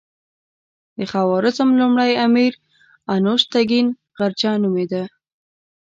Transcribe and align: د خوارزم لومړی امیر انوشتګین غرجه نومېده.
د 0.97 0.99
خوارزم 1.11 1.69
لومړی 1.79 2.11
امیر 2.25 2.53
انوشتګین 3.13 3.87
غرجه 4.17 4.51
نومېده. 4.61 5.03